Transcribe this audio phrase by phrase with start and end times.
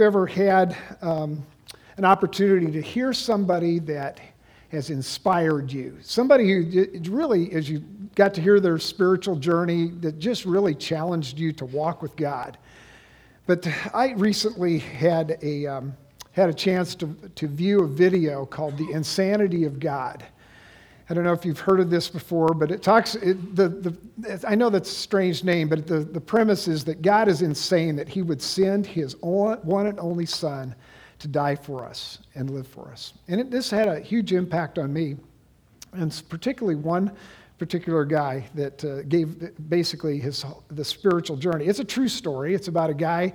[0.00, 1.44] ever had um,
[1.96, 4.20] an opportunity to hear somebody that
[4.70, 7.82] has inspired you, somebody who really, as you
[8.14, 12.58] got to hear their spiritual journey, that just really challenged you to walk with God.
[13.46, 15.96] But I recently had a, um,
[16.32, 20.24] had a chance to, to view a video called The Insanity of God.
[21.10, 24.44] I don't know if you've heard of this before, but it talks, it, the, the,
[24.46, 27.96] I know that's a strange name, but the, the premise is that God is insane,
[27.96, 30.74] that he would send his one and only son
[31.20, 33.14] to die for us and live for us.
[33.28, 35.16] And it, this had a huge impact on me,
[35.94, 37.10] and particularly one
[37.58, 41.64] particular guy that uh, gave basically his, the spiritual journey.
[41.64, 42.54] It's a true story.
[42.54, 43.32] It's about a guy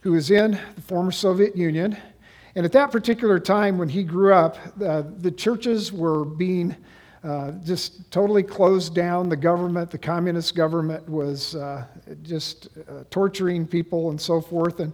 [0.00, 1.96] who was in the former Soviet Union.
[2.54, 6.76] And at that particular time when he grew up, uh, the churches were being
[7.24, 9.28] uh, just totally closed down.
[9.28, 11.84] The government, the communist government, was uh,
[12.22, 14.80] just uh, torturing people and so forth.
[14.80, 14.92] And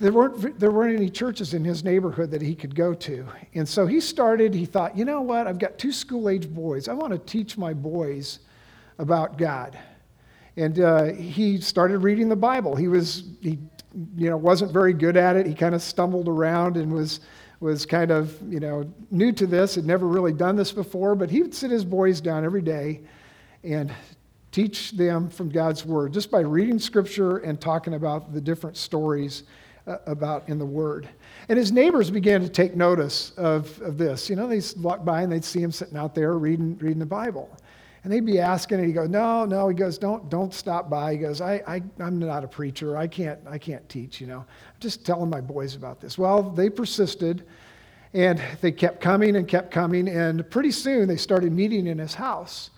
[0.00, 3.26] there weren't, there weren't any churches in his neighborhood that he could go to.
[3.54, 5.46] And so he started, he thought, you know what?
[5.46, 6.88] I've got two school age boys.
[6.88, 8.38] I want to teach my boys
[8.98, 9.78] about God.
[10.56, 12.76] And uh, he started reading the Bible.
[12.76, 13.58] He was, he,
[14.16, 15.46] you know, wasn't very good at it.
[15.46, 17.20] He kind of stumbled around and was
[17.62, 21.30] was kind of, you know, new to this, had never really done this before, but
[21.30, 23.00] he would sit his boys down every day
[23.62, 23.92] and
[24.50, 29.44] teach them from God's Word just by reading Scripture and talking about the different stories
[29.86, 31.08] uh, about in the Word.
[31.48, 34.28] And his neighbors began to take notice of, of this.
[34.28, 37.06] You know, they'd walk by and they'd see him sitting out there reading, reading the
[37.06, 37.48] Bible.
[38.04, 41.12] And they'd be asking, and he goes, "No, no." He goes, "Don't, don't stop by."
[41.12, 42.96] He goes, I, I, I'm not a preacher.
[42.96, 44.20] I can't, I can't teach.
[44.20, 46.18] You know, I'm just telling my boys about this.
[46.18, 47.44] Well, they persisted,
[48.12, 52.14] and they kept coming and kept coming, and pretty soon they started meeting in his
[52.14, 52.70] house.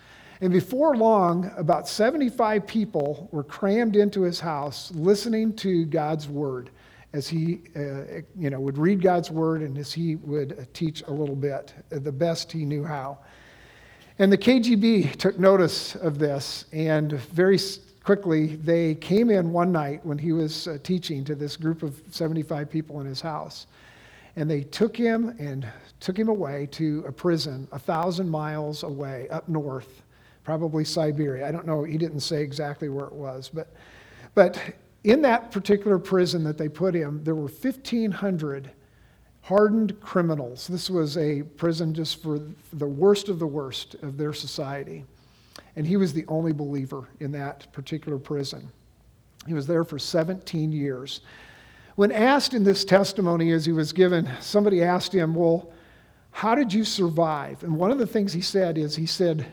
[0.42, 6.70] And before long, about 75 people were crammed into his house, listening to God's word
[7.14, 11.10] as he, uh, you know, would read God's word and as he would teach a
[11.10, 13.18] little bit, the best he knew how.
[14.18, 17.58] And the KGB took notice of this, and very
[18.04, 22.00] quickly they came in one night when he was uh, teaching to this group of
[22.10, 23.66] 75 people in his house.
[24.36, 25.66] And they took him and
[25.98, 30.02] took him away to a prison a thousand miles away up north,
[30.44, 31.48] probably Siberia.
[31.48, 33.50] I don't know, he didn't say exactly where it was.
[33.52, 33.72] But,
[34.36, 34.60] but
[35.02, 38.70] in that particular prison that they put him, there were 1,500
[39.44, 40.66] hardened criminals.
[40.66, 42.40] This was a prison just for
[42.72, 45.04] the worst of the worst of their society.
[45.76, 48.70] And he was the only believer in that particular prison.
[49.46, 51.20] He was there for 17 years.
[51.96, 55.70] When asked in this testimony as he was given, somebody asked him, Well,
[56.30, 57.62] how did you survive?
[57.62, 59.52] And one of the things he said is, he said,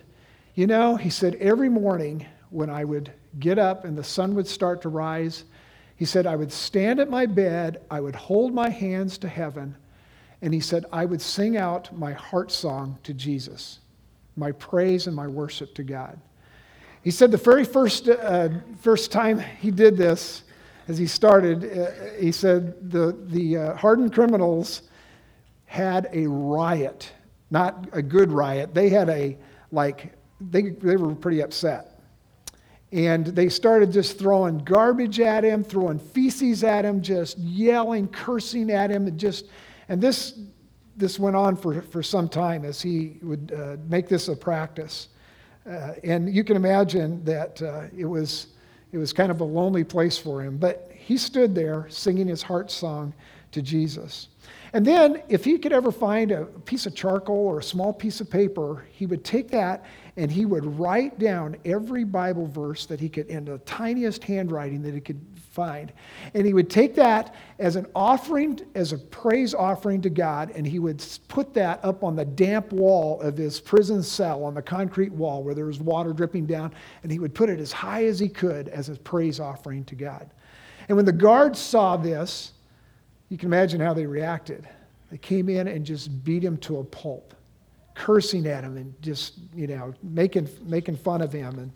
[0.55, 4.47] You know, he said, every morning when I would get up and the sun would
[4.47, 5.43] start to rise,
[5.97, 9.75] he said, I would stand at my bed, I would hold my hands to heaven,
[10.41, 13.79] and he said, I would sing out my heart song to Jesus,
[14.35, 16.19] my praise and my worship to God.
[17.03, 20.43] He said the very first, uh, first time he did this,
[20.87, 24.83] as he started, uh, he said the, the uh, hardened criminals
[25.65, 27.11] had a riot,
[27.49, 28.73] not a good riot.
[28.73, 29.37] They had a,
[29.71, 30.13] like,
[30.49, 31.99] they, they were pretty upset.
[32.91, 38.69] And they started just throwing garbage at him, throwing feces at him, just yelling, cursing
[38.69, 39.45] at him, and just
[39.91, 40.39] and this,
[40.95, 45.09] this went on for, for some time as he would uh, make this a practice.
[45.69, 48.47] Uh, and you can imagine that uh, it, was,
[48.93, 50.55] it was kind of a lonely place for him.
[50.55, 53.13] But he stood there singing his heart song
[53.51, 54.29] to Jesus.
[54.71, 58.21] And then, if he could ever find a piece of charcoal or a small piece
[58.21, 59.83] of paper, he would take that
[60.17, 64.81] and he would write down every Bible verse that he could in the tiniest handwriting
[64.83, 65.91] that he could find.
[66.33, 70.65] And he would take that as an offering, as a praise offering to God, and
[70.65, 74.61] he would put that up on the damp wall of his prison cell, on the
[74.61, 76.73] concrete wall where there was water dripping down,
[77.03, 79.95] and he would put it as high as he could as a praise offering to
[79.95, 80.29] God.
[80.87, 82.53] And when the guards saw this,
[83.29, 84.67] you can imagine how they reacted.
[85.09, 87.33] They came in and just beat him to a pulp,
[88.01, 91.71] cursing at him and just, you know, making, making fun of him and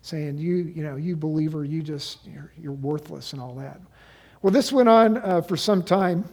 [0.00, 3.80] saying, you, you know, you believer, you just, you're, you're worthless and all that.
[4.42, 6.24] Well, this went on uh, for some time,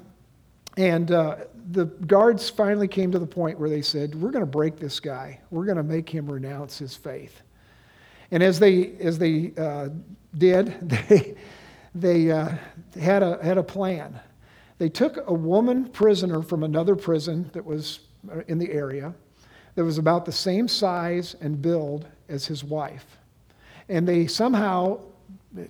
[0.78, 1.36] and uh,
[1.72, 5.00] the guards finally came to the point where they said, we're going to break this
[5.00, 5.40] guy.
[5.52, 7.44] We're going to make him renounce his faith.
[8.32, 9.90] And as they, as they uh,
[10.36, 11.36] did, they,
[11.94, 12.56] they uh,
[13.00, 14.20] had, a, had a plan.
[14.80, 18.00] They took a woman prisoner from another prison that was
[18.48, 19.14] in the area
[19.76, 23.20] that was about the same size and build as his wife
[23.90, 25.00] and they somehow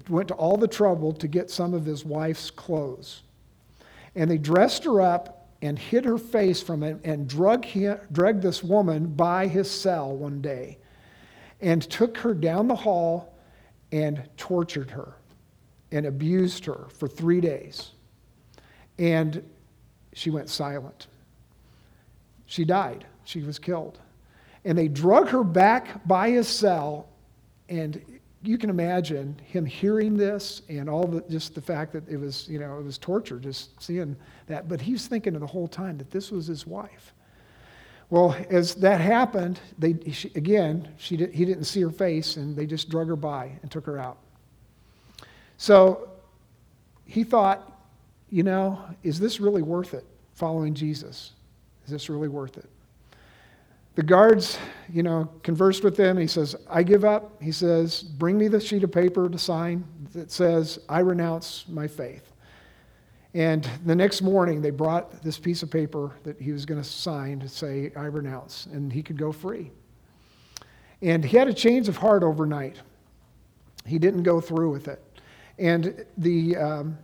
[0.10, 3.24] went to all the trouble to get some of his wife's clothes.
[4.13, 8.42] And they dressed her up and hid her face from it and drug, him, dragged
[8.42, 10.78] this woman by his cell one day
[11.62, 13.34] and took her down the hall
[13.92, 15.13] and tortured her
[15.92, 17.92] and abused her for three days.
[18.98, 19.44] And
[20.13, 21.07] she went silent.
[22.50, 23.06] She died.
[23.25, 24.00] She was killed.
[24.66, 27.07] And they drug her back by his cell,
[27.69, 28.01] and
[28.42, 32.48] you can imagine him hearing this and all the just the fact that it was
[32.48, 34.16] you know it was torture just seeing
[34.48, 37.13] that but he's thinking the whole time that this was his wife
[38.10, 42.56] well as that happened they she, again she did, he didn't see her face and
[42.56, 44.19] they just drug her by and took her out
[45.57, 46.10] so
[47.06, 47.84] he thought
[48.30, 51.34] you know is this really worth it following jesus
[51.90, 52.70] is this really worth it
[53.96, 54.58] the guards,
[54.88, 56.16] you know, conversed with them.
[56.16, 57.42] He says, I give up.
[57.42, 59.84] He says, bring me the sheet of paper to sign
[60.14, 62.32] that says, I renounce my faith.
[63.34, 66.88] And the next morning, they brought this piece of paper that he was going to
[66.88, 69.70] sign to say, I renounce, and he could go free.
[71.02, 72.78] And he had a change of heart overnight.
[73.86, 75.04] He didn't go through with it.
[75.58, 76.98] And the, um,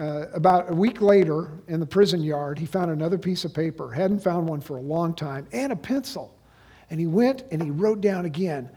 [0.00, 3.90] uh, about a week later, in the prison yard, he found another piece of paper.
[3.90, 6.34] Hadn't found one for a long time, and a pencil.
[6.88, 8.70] And he went and he wrote down again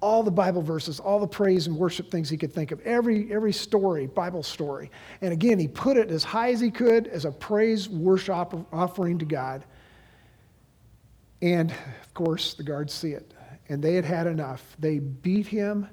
[0.00, 3.30] all the Bible verses, all the praise and worship things he could think of, every,
[3.30, 4.90] every story, Bible story.
[5.20, 9.18] And again, he put it as high as he could as a praise worship offering
[9.18, 9.64] to God.
[11.42, 13.34] And of course, the guards see it.
[13.68, 14.76] And they had had enough.
[14.78, 15.86] They beat him,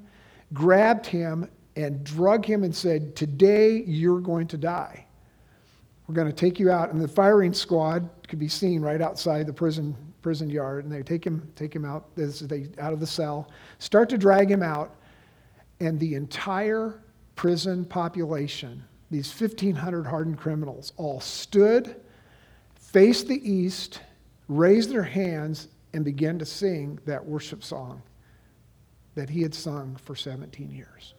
[0.54, 5.06] grabbed him, and drug him and said, Today you're going to die.
[6.08, 6.92] We're going to take you out.
[6.92, 10.86] And the firing squad could be seen right outside the prison, prison yard.
[10.86, 14.50] And they take him, take him out, they, out of the cell, start to drag
[14.50, 14.96] him out.
[15.80, 17.00] And the entire
[17.36, 21.96] prison population, these 1,500 hardened criminals, all stood,
[22.74, 24.00] faced the east,
[24.48, 28.02] raised their hands, and began to sing that worship song
[29.14, 31.14] that he had sung for 17 years.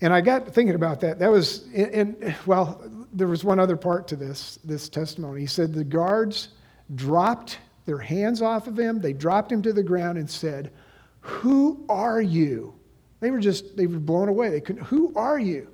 [0.00, 1.18] And I got thinking about that.
[1.18, 2.82] That was, and well,
[3.12, 5.40] there was one other part to this, this testimony.
[5.40, 6.48] He said the guards
[6.94, 10.72] dropped their hands off of him, they dropped him to the ground and said,
[11.20, 12.74] Who are you?
[13.20, 14.50] They were just, they were blown away.
[14.50, 15.68] They couldn't, Who are you?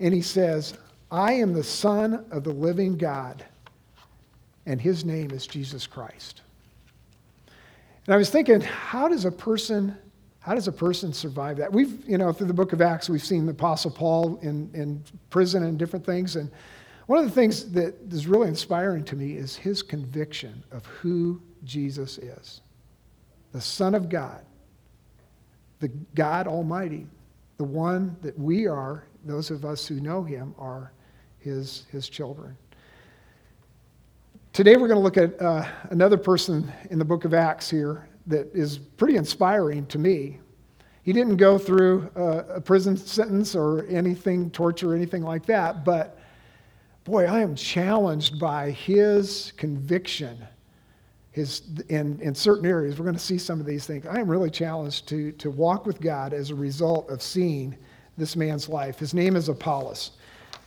[0.00, 0.74] And he says,
[1.10, 3.44] I am the Son of the living God,
[4.64, 6.40] and his name is Jesus Christ.
[8.06, 9.96] And I was thinking, how does a person
[10.46, 11.72] how does a person survive that?
[11.72, 15.02] We've, you know, through the book of Acts, we've seen the Apostle Paul in, in
[15.28, 16.36] prison and different things.
[16.36, 16.52] And
[17.06, 21.42] one of the things that is really inspiring to me is his conviction of who
[21.64, 22.60] Jesus is
[23.50, 24.44] the Son of God,
[25.80, 27.08] the God Almighty,
[27.56, 30.92] the one that we are, those of us who know him, are
[31.40, 32.56] his, his children.
[34.52, 38.06] Today we're going to look at uh, another person in the book of Acts here
[38.26, 40.38] that is pretty inspiring to me.
[41.02, 45.84] He didn't go through a, a prison sentence or anything, torture, or anything like that,
[45.84, 46.18] but
[47.04, 50.44] boy, I am challenged by his conviction.
[51.30, 54.06] His, in, in certain areas, we're going to see some of these things.
[54.06, 57.76] I am really challenged to, to walk with God as a result of seeing
[58.16, 58.98] this man's life.
[58.98, 60.12] His name is Apollos.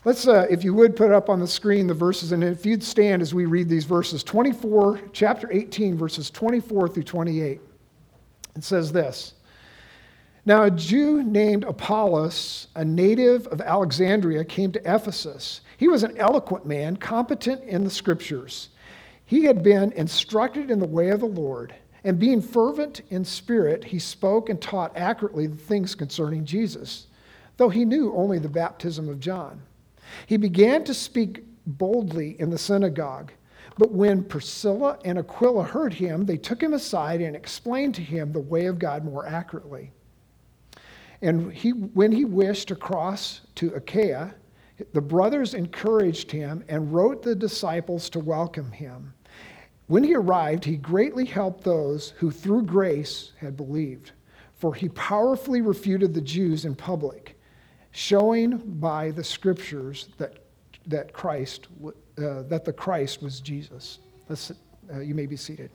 [0.05, 2.83] Let's, uh, if you would, put up on the screen the verses, and if you'd
[2.83, 7.59] stand as we read these verses 24, chapter 18, verses 24 through 28.
[8.55, 9.33] It says this
[10.45, 15.59] Now, a Jew named Apollos, a native of Alexandria, came to Ephesus.
[15.75, 18.69] He was an eloquent man, competent in the scriptures.
[19.25, 21.75] He had been instructed in the way of the Lord,
[22.05, 27.07] and being fervent in spirit, he spoke and taught accurately the things concerning Jesus,
[27.57, 29.61] though he knew only the baptism of John.
[30.25, 33.31] He began to speak boldly in the synagogue.
[33.77, 38.31] But when Priscilla and Aquila heard him, they took him aside and explained to him
[38.31, 39.91] the way of God more accurately.
[41.21, 44.35] And he, when he wished to cross to Achaia,
[44.93, 49.13] the brothers encouraged him and wrote the disciples to welcome him.
[49.87, 54.11] When he arrived, he greatly helped those who through grace had believed,
[54.55, 57.38] for he powerfully refuted the Jews in public
[57.91, 60.37] showing by the scriptures that,
[60.87, 63.99] that Christ, uh, that the Christ was Jesus.
[64.29, 65.71] Uh, you may be seated.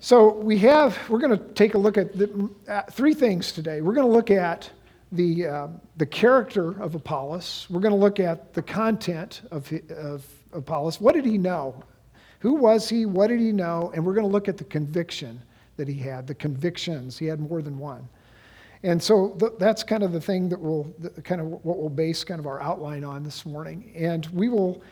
[0.00, 3.80] So we have, we're going to take a look at, the, at three things today.
[3.80, 4.70] We're going to look at
[5.10, 7.66] the, uh, the character of Apollos.
[7.68, 11.00] We're going to look at the content of, of Apollos.
[11.00, 11.82] What did he know?
[12.40, 13.06] Who was he?
[13.06, 13.90] What did he know?
[13.94, 15.42] And we're going to look at the conviction
[15.76, 17.18] that he had, the convictions.
[17.18, 18.08] He had more than one.
[18.82, 22.24] And so th- that's kind of the thing that will, kind of what we'll base
[22.24, 23.92] kind of our outline on this morning.
[23.96, 24.82] And we will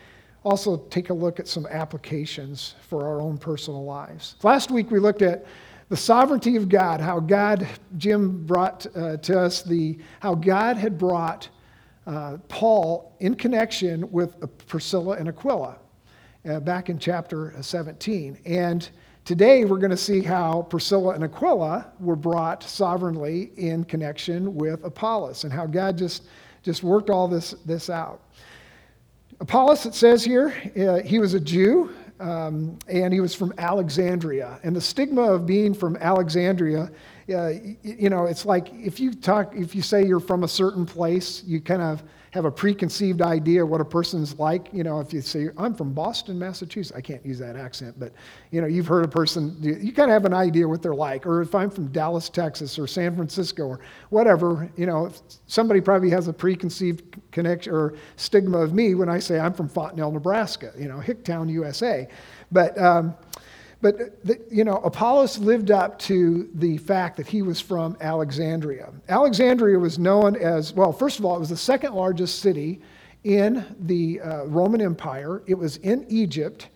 [0.43, 4.37] also take a look at some applications for our own personal lives.
[4.43, 5.47] Last week we looked at
[5.89, 10.99] the sovereignty of God, how God, Jim brought uh, to us the, how God had
[10.99, 11.49] brought
[12.07, 14.35] uh, Paul in connection with
[14.67, 15.77] Priscilla and Aquila
[16.49, 18.39] uh, back in chapter 17.
[18.45, 18.89] And
[19.25, 24.85] today we're going to see how Priscilla and Aquila were brought sovereignly in connection with
[24.85, 26.25] Apollos and how God just,
[26.63, 28.21] just worked all this, this out.
[29.41, 31.91] Apollos, it says here, uh, he was a Jew
[32.21, 34.61] um, and he was from Alexandria.
[34.63, 36.91] And the stigma of being from Alexandria,
[37.35, 37.53] uh,
[37.83, 41.43] you know, it's like if you talk, if you say you're from a certain place,
[41.45, 42.03] you kind of
[42.35, 44.69] have a preconceived idea what a person's like.
[44.73, 48.13] You know, if you say, I'm from Boston, Massachusetts, I can't use that accent, but,
[48.51, 51.27] you know, you've heard a person, you kind of have an idea what they're like.
[51.27, 55.13] Or if I'm from Dallas, Texas, or San Francisco, or whatever, you know,
[55.47, 59.69] somebody probably has a preconceived connection or stigma of me when I say I'm from
[59.69, 62.09] Fontanelle, Nebraska, you know, Hicktown, USA.
[62.51, 63.15] But, um,
[63.85, 68.91] but, the, you know, Apollos lived up to the fact that he was from Alexandria.
[69.11, 72.81] Alexandria was known as, well, first of all, it was the second largest city
[73.25, 75.43] in the uh, Roman Empire.
[75.47, 76.69] It was in Egypt,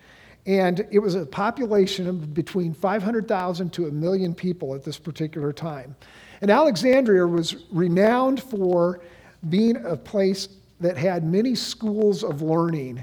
[0.45, 5.51] and it was a population of between 500,000 to a million people at this particular
[5.51, 5.97] time.
[6.43, 9.01] And Alexandria was renowned for
[9.49, 10.51] being a place
[10.81, 13.03] that had many schools of learning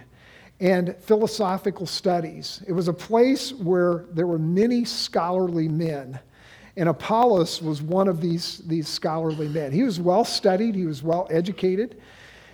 [0.59, 2.63] and philosophical studies.
[2.67, 6.19] It was a place where there were many scholarly men.
[6.77, 9.71] And Apollos was one of these, these scholarly men.
[9.71, 12.01] He was well studied, he was well educated.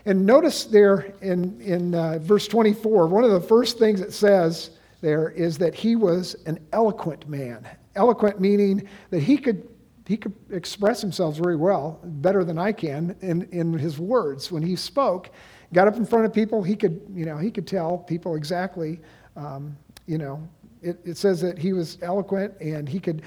[0.06, 4.72] And notice there in, in uh, verse 24, one of the first things it says
[5.02, 7.68] there is that he was an eloquent man.
[7.96, 9.68] Eloquent meaning that he could,
[10.08, 14.52] he could express himself very well, better than I can, in, in his words.
[14.52, 15.32] When he spoke,
[15.74, 19.00] got up in front of people, he could, you know, he could tell people exactly,
[19.36, 19.76] um,
[20.06, 20.48] you know,
[20.82, 23.22] it, it says that he was eloquent and he could,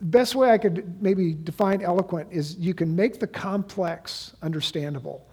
[0.00, 5.26] the best way I could maybe define eloquent is you can make the complex understandable.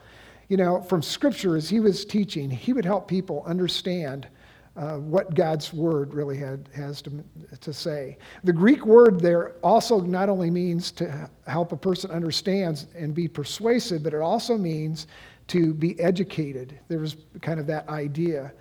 [0.47, 4.27] You know, from scripture, as he was teaching, he would help people understand
[4.75, 7.23] uh, what God's word really had, has to,
[7.61, 8.17] to say.
[8.43, 13.27] The Greek word there also not only means to help a person understand and be
[13.27, 15.07] persuasive, but it also means
[15.47, 16.79] to be educated.
[16.87, 18.53] There was kind of that idea.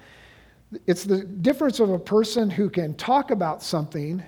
[0.87, 4.23] It's the difference of a person who can talk about something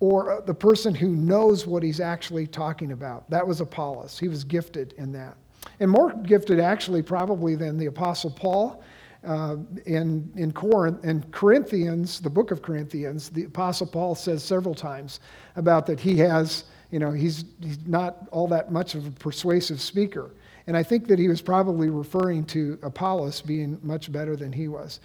[0.00, 3.30] or the person who knows what he's actually talking about.
[3.30, 4.18] That was Apollos.
[4.18, 5.36] He was gifted in that.
[5.78, 8.82] And more gifted, actually, probably than the Apostle Paul.
[9.24, 14.74] Uh, in, in Corinth, in Corinthians, the book of Corinthians, the Apostle Paul says several
[14.74, 15.20] times
[15.54, 19.80] about that he has, you know, he's, he's not all that much of a persuasive
[19.80, 20.32] speaker.
[20.66, 24.68] And I think that he was probably referring to Apollos being much better than he
[24.68, 25.00] was.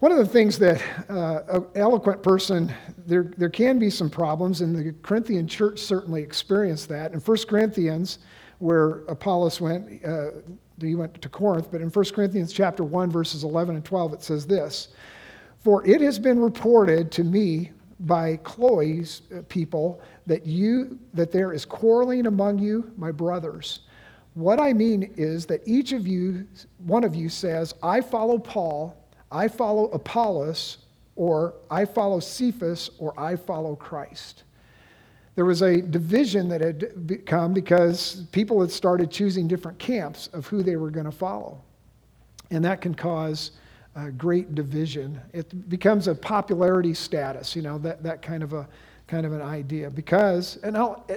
[0.00, 2.72] One of the things that uh, an eloquent person,
[3.06, 7.12] there, there can be some problems, and the Corinthian church certainly experienced that.
[7.12, 8.20] In 1 Corinthians,
[8.58, 10.30] where Apollos went, uh,
[10.80, 14.22] he went to Corinth, but in 1 Corinthians chapter 1, verses 11 and 12, it
[14.22, 14.88] says this
[15.64, 21.52] For it has been reported to me by Chloe's uh, people that, you, that there
[21.52, 23.80] is quarreling among you, my brothers.
[24.34, 26.46] What I mean is that each of you,
[26.78, 28.96] one of you says, I follow Paul,
[29.32, 30.78] I follow Apollos,
[31.16, 34.44] or I follow Cephas, or I follow Christ.
[35.34, 40.46] There was a division that had come because people had started choosing different camps of
[40.46, 41.60] who they were going to follow.
[42.50, 43.52] And that can cause
[44.16, 45.20] great division.
[45.32, 48.68] It becomes a popularity status, you know, that, that kind of a
[49.08, 50.76] kind of an idea because an,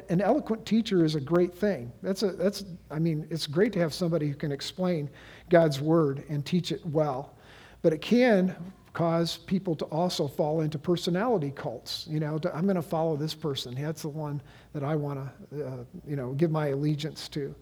[0.10, 1.92] an eloquent teacher is a great thing.
[2.02, 5.10] That's a, that's, I mean, it's great to have somebody who can explain
[5.50, 7.36] God's word and teach it well.
[7.82, 8.56] But it can
[8.94, 12.06] cause people to also fall into personality cults.
[12.10, 13.76] You know, to, I'm going to follow this person.
[13.76, 14.42] That's the one
[14.74, 17.54] that I want to, uh, you know, give my allegiance to.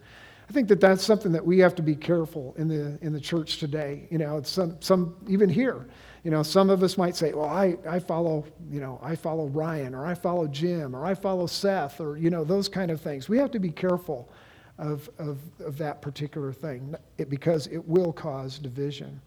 [0.47, 3.19] I think that that's something that we have to be careful in the in the
[3.19, 4.07] church today.
[4.09, 5.87] You know, it's some some even here
[6.23, 9.47] you know, some of us might say, well, I, I follow, you know, I follow
[9.47, 12.99] Ryan or I follow Jim or I follow Seth or, you know, those kind of
[12.99, 13.29] things.
[13.29, 14.29] We have to be careful
[14.77, 16.95] of, of, of that particular thing
[17.29, 19.21] because it will cause division.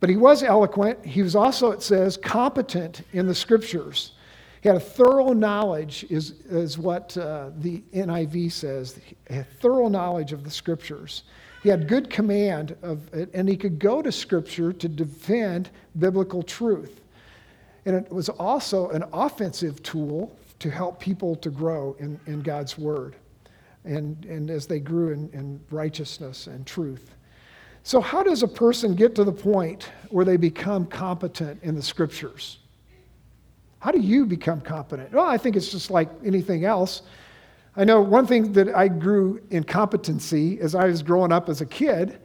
[0.00, 1.04] But he was eloquent.
[1.04, 4.12] He was also, it says, competent in the scriptures.
[4.60, 8.98] He had a thorough knowledge, is, is what uh, the NIV says,
[9.30, 11.24] a thorough knowledge of the scriptures.
[11.64, 16.42] He had good command of it, and he could go to Scripture to defend biblical
[16.42, 17.00] truth.
[17.86, 22.76] And it was also an offensive tool to help people to grow in, in God's
[22.76, 23.16] Word
[23.86, 27.16] and, and as they grew in, in righteousness and truth.
[27.82, 31.82] So, how does a person get to the point where they become competent in the
[31.82, 32.58] Scriptures?
[33.78, 35.12] How do you become competent?
[35.12, 37.00] Well, I think it's just like anything else.
[37.76, 41.60] I know one thing that I grew in competency as I was growing up as
[41.60, 42.20] a kid,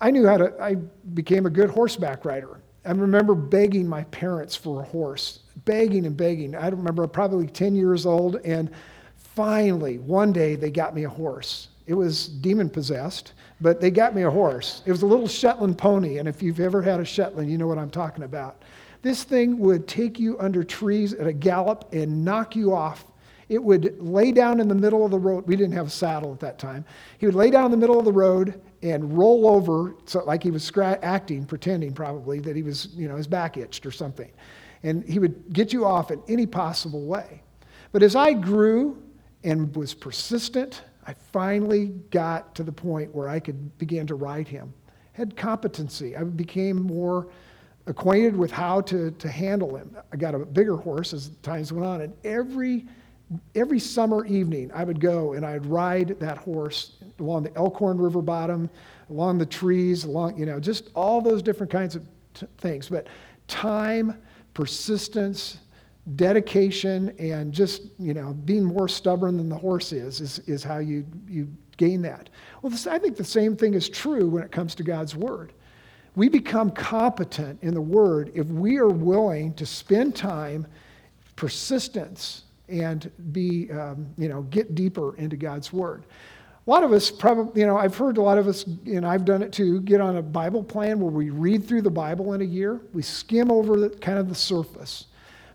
[0.00, 0.76] I knew how to, I
[1.14, 2.60] became a good horseback rider.
[2.84, 6.54] I remember begging my parents for a horse, begging and begging.
[6.54, 8.70] I remember probably 10 years old, and
[9.16, 11.68] finally, one day, they got me a horse.
[11.86, 14.82] It was demon possessed, but they got me a horse.
[14.86, 17.66] It was a little Shetland pony, and if you've ever had a Shetland, you know
[17.66, 18.62] what I'm talking about.
[19.02, 23.06] This thing would take you under trees at a gallop and knock you off
[23.48, 25.46] it would lay down in the middle of the road.
[25.46, 26.84] We didn't have a saddle at that time.
[27.18, 30.42] He would lay down in the middle of the road and roll over, so like
[30.42, 33.90] he was scra- acting, pretending probably that he was, you know, his back itched or
[33.90, 34.30] something.
[34.82, 37.42] And he would get you off in any possible way.
[37.92, 39.02] But as I grew
[39.42, 44.48] and was persistent, I finally got to the point where I could begin to ride
[44.48, 44.72] him.
[45.12, 46.16] Had competency.
[46.16, 47.28] I became more
[47.86, 49.96] acquainted with how to, to handle him.
[50.12, 52.86] I got a bigger horse as times went on, and every
[53.54, 58.22] every summer evening, I would go and I'd ride that horse along the Elkhorn River
[58.22, 58.68] bottom,
[59.10, 62.88] along the trees, along, you know, just all those different kinds of t- things.
[62.88, 63.06] But
[63.48, 64.16] time,
[64.52, 65.58] persistence,
[66.16, 70.78] dedication, and just, you know, being more stubborn than the horse is, is, is how
[70.78, 72.28] you, you gain that.
[72.62, 75.52] Well, this, I think the same thing is true when it comes to God's Word.
[76.16, 80.66] We become competent in the Word if we are willing to spend time,
[81.36, 86.04] persistence, and be, um, you know, get deeper into God's Word.
[86.66, 89.26] A lot of us probably, you know, I've heard a lot of us, and I've
[89.26, 92.40] done it too, get on a Bible plan where we read through the Bible in
[92.40, 92.80] a year.
[92.94, 95.06] We skim over the, kind of the surface.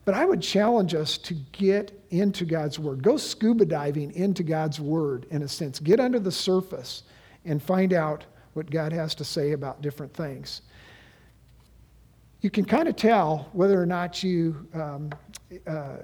[0.06, 3.02] But I would challenge us to get into God's Word.
[3.02, 5.80] Go scuba diving into God's Word, in a sense.
[5.80, 7.04] Get under the surface
[7.46, 10.62] and find out what God has to say about different things.
[12.42, 15.10] You can kind of tell whether or not you um,
[15.68, 15.98] uh,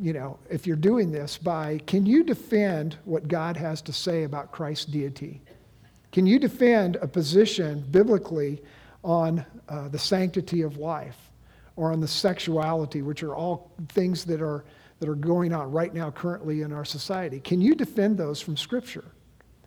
[0.00, 4.24] you know, if you're doing this by can you defend what God has to say
[4.24, 5.40] about Christ's deity?
[6.12, 8.62] Can you defend a position biblically
[9.02, 11.30] on uh, the sanctity of life
[11.76, 14.64] or on the sexuality, which are all things that are,
[15.00, 17.40] that are going on right now currently in our society?
[17.40, 19.04] Can you defend those from Scripture?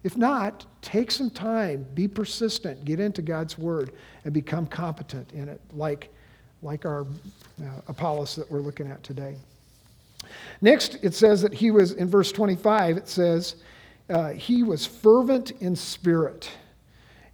[0.03, 3.91] If not, take some time, be persistent, get into God's Word,
[4.23, 6.13] and become competent in it, like,
[6.61, 7.01] like our
[7.61, 9.35] uh, Apollos that we're looking at today.
[10.61, 13.55] Next, it says that he was, in verse 25, it says,
[14.09, 16.49] uh, he was fervent in spirit.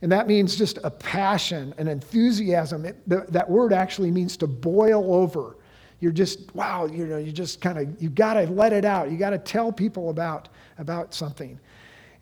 [0.02, 2.86] And that means just a passion, an enthusiasm.
[2.86, 5.56] It, that word actually means to boil over.
[6.02, 9.10] You're just, wow, you know, you just kind of, you got to let it out.
[9.10, 11.58] You got to tell people about, about something.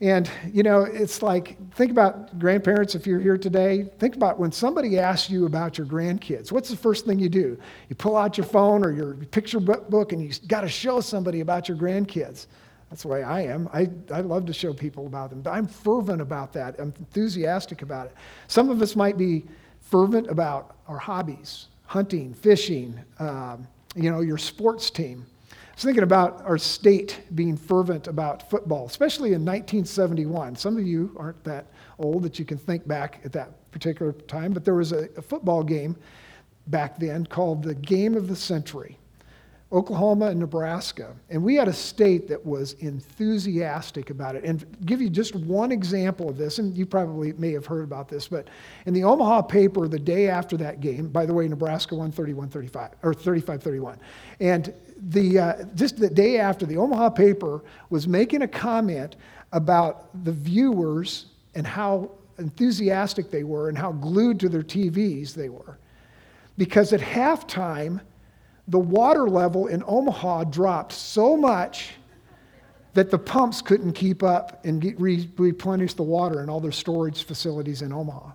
[0.01, 3.87] And, you know, it's like, think about grandparents if you're here today.
[3.99, 6.51] Think about when somebody asks you about your grandkids.
[6.51, 7.55] What's the first thing you do?
[7.87, 11.41] You pull out your phone or your picture book and you got to show somebody
[11.41, 12.47] about your grandkids.
[12.89, 13.69] That's the way I am.
[13.71, 15.43] I, I love to show people about them.
[15.45, 16.79] I'm fervent about that.
[16.79, 18.15] I'm enthusiastic about it.
[18.47, 19.45] Some of us might be
[19.81, 25.25] fervent about our hobbies hunting, fishing, um, you know, your sports team
[25.73, 30.55] was thinking about our state being fervent about football, especially in 1971.
[30.55, 31.67] Some of you aren't that
[31.99, 35.21] old that you can think back at that particular time, but there was a, a
[35.21, 35.95] football game
[36.67, 38.97] back then called the Game of the Century.
[39.73, 41.15] Oklahoma and Nebraska.
[41.29, 44.43] And we had a state that was enthusiastic about it.
[44.43, 48.09] And give you just one example of this, and you probably may have heard about
[48.09, 48.49] this, but
[48.85, 52.49] in the Omaha paper the day after that game, by the way, Nebraska won 31
[52.49, 53.99] 35, or 35 31.
[54.41, 54.73] And
[55.09, 59.15] the, uh, just the day after, the Omaha paper was making a comment
[59.51, 65.49] about the viewers and how enthusiastic they were and how glued to their TVs they
[65.49, 65.77] were.
[66.57, 68.01] Because at halftime,
[68.67, 71.93] the water level in Omaha dropped so much
[72.93, 76.71] that the pumps couldn't keep up and get, re- replenish the water in all their
[76.71, 78.31] storage facilities in Omaha.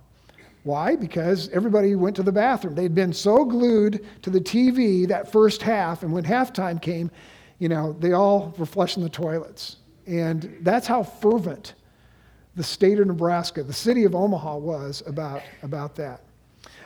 [0.67, 0.95] Why?
[0.95, 2.75] Because everybody went to the bathroom.
[2.75, 7.09] They'd been so glued to the TV that first half, and when halftime came,
[7.57, 9.77] you know, they all were flushing the toilets.
[10.05, 11.73] And that's how fervent
[12.55, 16.21] the state of Nebraska, the city of Omaha, was about, about that.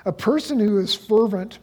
[0.05, 1.59] A person who is fervent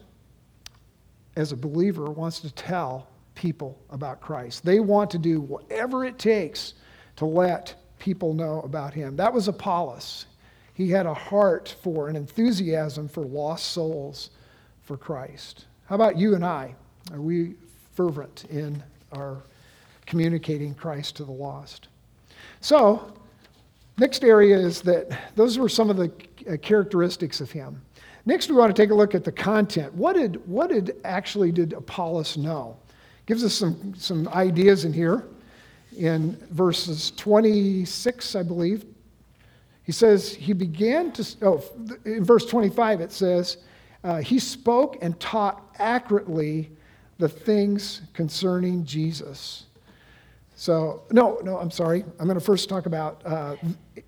[1.38, 4.64] as a believer, wants to tell people about Christ.
[4.64, 6.74] They want to do whatever it takes
[7.14, 9.14] to let people know about him.
[9.14, 10.26] That was Apollos.
[10.79, 14.31] He had a heart for, an enthusiasm for lost souls
[14.85, 15.67] for Christ.
[15.85, 16.75] How about you and I?
[17.12, 17.57] Are we
[17.95, 19.43] fervent in our
[20.09, 21.88] communicating Christ to the lost.
[22.61, 23.12] So,
[23.99, 26.11] next area is that those were some of the
[26.51, 27.83] uh, characteristics of him.
[28.25, 29.93] Next, we want to take a look at the content.
[29.95, 32.77] What did, what did actually did Apollos know?
[33.27, 35.25] Gives us some, some ideas in here
[35.97, 38.87] in verses 26, I believe.
[39.88, 41.64] He says, he began to, oh,
[42.05, 43.57] in verse 25 it says,
[44.05, 46.70] uh, he spoke and taught accurately
[47.16, 49.64] the things concerning Jesus.
[50.57, 52.05] So, no, no, I'm sorry.
[52.20, 53.57] I'm going to first talk about uh,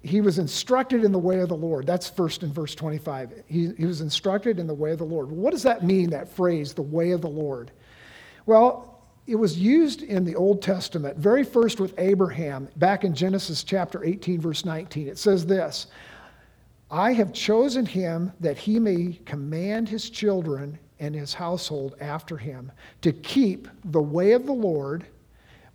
[0.02, 1.86] he was instructed in the way of the Lord.
[1.86, 3.44] That's first in verse 25.
[3.46, 5.30] He, he was instructed in the way of the Lord.
[5.30, 7.70] What does that mean, that phrase, the way of the Lord?
[8.44, 13.62] Well, it was used in the Old Testament, very first with Abraham, back in Genesis
[13.62, 15.08] chapter 18, verse 19.
[15.08, 15.86] It says this
[16.90, 22.72] I have chosen him that he may command his children and his household after him
[23.02, 25.06] to keep the way of the Lord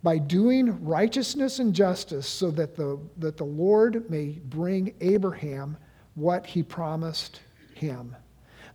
[0.02, 5.76] by doing righteousness and justice so that the, that the Lord may bring Abraham
[6.14, 7.40] what he promised
[7.74, 8.14] him.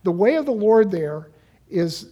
[0.02, 1.30] The way of the Lord there
[1.70, 2.10] is,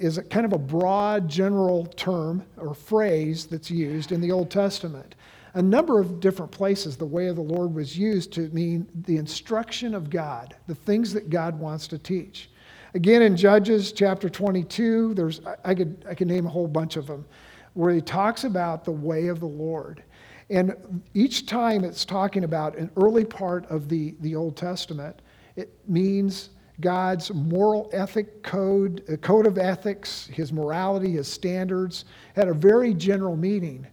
[0.00, 4.50] is a kind of a broad general term or phrase that's used in the Old
[4.50, 5.14] Testament.
[5.54, 9.16] A number of different places, the way of the Lord was used to mean the
[9.16, 12.50] instruction of God, the things that God wants to teach.
[12.94, 17.06] Again, in Judges chapter 22, there's, I could, I could name a whole bunch of
[17.06, 17.26] them
[17.74, 20.02] where he talks about the way of the Lord.
[20.48, 25.20] And each time it's talking about an early part of the, the Old Testament,
[25.56, 26.50] it means
[26.80, 32.94] God's moral ethic code, uh, code of ethics, his morality, his standards, had a very
[32.94, 33.86] general meaning.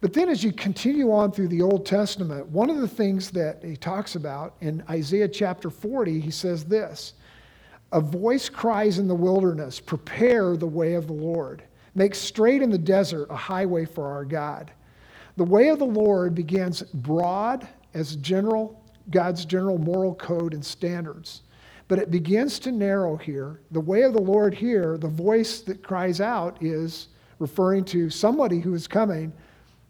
[0.00, 3.62] But then as you continue on through the Old Testament, one of the things that
[3.62, 7.14] he talks about in Isaiah chapter 40, he says this
[7.92, 11.62] A voice cries in the wilderness, prepare the way of the Lord.
[11.94, 14.70] Make straight in the desert a highway for our God.
[15.36, 21.42] The way of the Lord begins broad as general, God's general moral code and standards.
[21.90, 23.58] But it begins to narrow here.
[23.72, 27.08] The way of the Lord here, the voice that cries out is
[27.40, 29.32] referring to somebody who is coming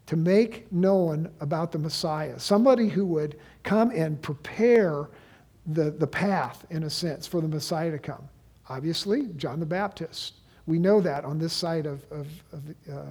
[0.07, 5.09] to make known about the Messiah, somebody who would come and prepare
[5.67, 8.27] the, the path, in a sense, for the Messiah to come.
[8.67, 10.33] Obviously, John the Baptist.
[10.65, 13.03] We know that on this side of, of, of uh,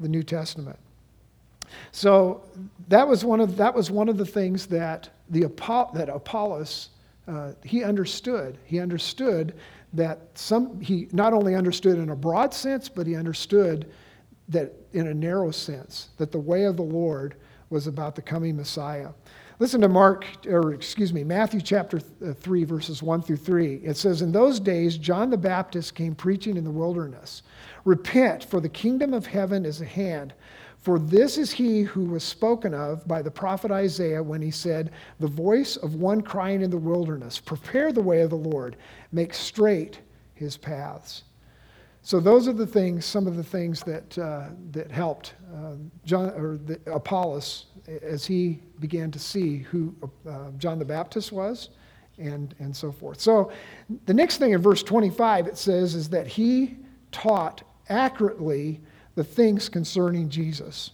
[0.00, 0.80] the New Testament.
[1.92, 2.42] So
[2.88, 5.42] that was one of, that was one of the things that, the,
[5.94, 6.88] that Apollos,
[7.28, 8.58] uh, he understood.
[8.64, 9.54] He understood
[9.92, 13.90] that some, he not only understood in a broad sense, but he understood
[14.48, 17.36] that in a narrow sense, that the way of the Lord
[17.70, 19.10] was about the coming Messiah.
[19.58, 23.76] Listen to Mark, or excuse me, Matthew chapter uh, 3, verses 1 through 3.
[23.76, 27.42] It says, In those days, John the Baptist came preaching in the wilderness
[27.84, 30.34] Repent, for the kingdom of heaven is at hand.
[30.86, 34.92] For this is he who was spoken of by the prophet Isaiah when he said,
[35.18, 38.76] The voice of one crying in the wilderness, Prepare the way of the Lord,
[39.10, 39.98] make straight
[40.34, 41.24] his paths.
[42.02, 45.72] So those are the things, some of the things that, uh, that helped uh,
[46.04, 47.66] John, or the, Apollos
[48.00, 49.92] as he began to see who
[50.30, 51.70] uh, John the Baptist was
[52.16, 53.20] and, and so forth.
[53.20, 53.50] So
[54.04, 56.76] the next thing in verse 25 it says is that he
[57.10, 58.80] taught accurately
[59.16, 60.92] the things concerning Jesus.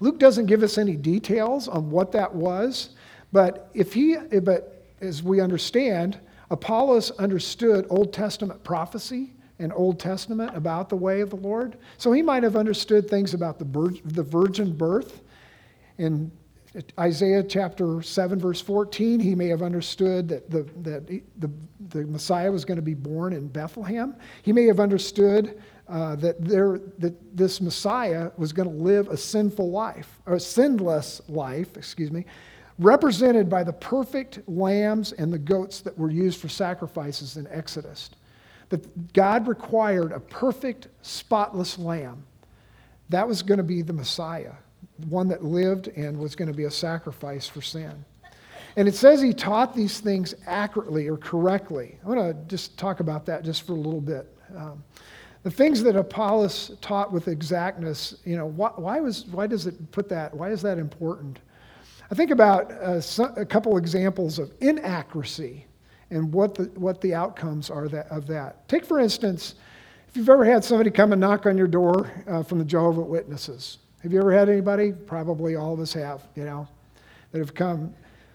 [0.00, 2.90] Luke doesn't give us any details on what that was,
[3.32, 6.18] but if he but as we understand,
[6.50, 11.76] Apollos understood Old Testament prophecy and Old Testament about the way of the Lord.
[11.98, 15.22] So he might have understood things about the, the virgin birth.
[15.98, 16.30] In
[16.98, 21.50] Isaiah chapter 7, verse 14, he may have understood that the, that the,
[21.90, 24.16] the Messiah was going to be born in Bethlehem.
[24.42, 25.60] He may have understood
[25.92, 30.40] uh, that, there, that this Messiah was going to live a sinful life, or a
[30.40, 32.24] sinless life, excuse me,
[32.78, 38.08] represented by the perfect lambs and the goats that were used for sacrifices in Exodus
[38.70, 42.24] that God required a perfect, spotless lamb.
[43.10, 44.52] That was going to be the Messiah,
[45.10, 48.02] one that lived and was going to be a sacrifice for sin.
[48.78, 51.98] And it says he taught these things accurately or correctly.
[52.02, 54.34] I want to just talk about that just for a little bit.
[54.56, 54.82] Um,
[55.42, 59.90] the things that Apollos taught with exactness, you know, why, why, was, why does it
[59.90, 60.32] put that?
[60.34, 61.40] Why is that important?
[62.10, 63.00] I think about uh,
[63.36, 65.66] a couple examples of inaccuracy
[66.10, 68.68] and what the, what the outcomes are that, of that.
[68.68, 69.54] Take, for instance,
[70.08, 73.00] if you've ever had somebody come and knock on your door uh, from the Jehovah
[73.00, 73.78] Witnesses.
[74.02, 74.92] Have you ever had anybody?
[74.92, 76.68] Probably all of us have, you know,
[77.30, 77.94] that have come.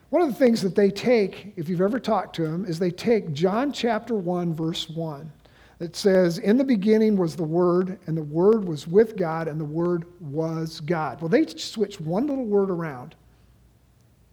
[0.10, 2.92] One of the things that they take, if you've ever talked to them, is they
[2.92, 5.32] take John chapter 1, verse 1.
[5.80, 9.60] It says, In the beginning was the Word, and the Word was with God, and
[9.60, 11.22] the Word was God.
[11.22, 13.16] Well, they switch one little word around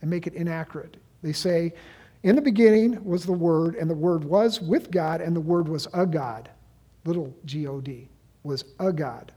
[0.00, 0.96] and make it inaccurate.
[1.22, 1.74] They say,
[2.22, 5.68] In the beginning was the Word, and the Word was with God, and the Word
[5.68, 6.48] was a God.
[7.04, 8.08] Little G O D,
[8.42, 9.32] was a God.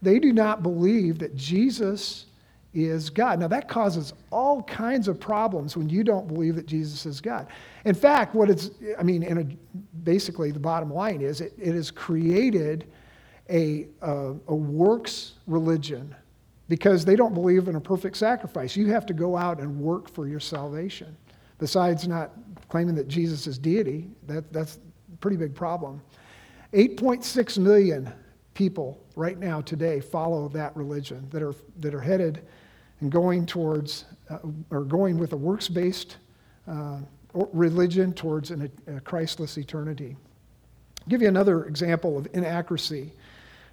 [0.00, 2.26] They do not believe that Jesus
[2.74, 3.40] is God.
[3.40, 7.46] Now, that causes all kinds of problems when you don't believe that Jesus is God.
[7.84, 9.44] In fact, what it's, I mean, a,
[10.04, 12.86] basically, the bottom line is it, it has created
[13.48, 16.14] a, a, a works religion
[16.68, 18.76] because they don't believe in a perfect sacrifice.
[18.76, 21.16] You have to go out and work for your salvation.
[21.58, 22.32] Besides not
[22.68, 24.78] claiming that Jesus is deity, that, that's
[25.12, 26.02] a pretty big problem.
[26.72, 28.12] 8.6 million
[28.56, 32.40] people right now today follow that religion that are, that are headed
[33.00, 34.38] and going towards, uh,
[34.70, 36.16] or going with a works based
[36.66, 37.00] uh,
[37.34, 40.16] religion towards an, a Christless eternity.
[41.02, 43.12] I'll give you another example of inaccuracy.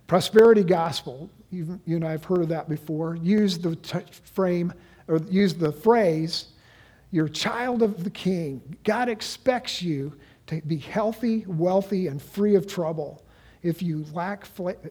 [0.08, 4.00] Prosperity gospel, you, you and I have heard of that before, use the t-
[4.36, 4.74] frame
[5.08, 6.48] or use the phrase,
[7.12, 8.62] you're a child of the king.
[8.84, 10.14] God expects you
[10.48, 13.23] to be healthy, wealthy, and free of trouble.
[13.64, 14.46] If you lack,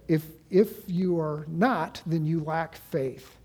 [0.08, 3.36] if, if you are not, then you lack faith.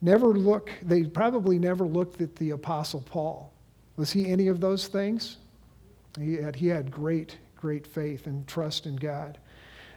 [0.00, 3.52] Never look, they probably never looked at the Apostle Paul.
[3.96, 5.36] Was he any of those things?
[6.18, 9.38] He had, he had great, great faith and trust in God.